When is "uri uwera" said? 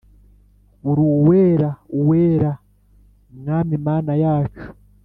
0.89-1.69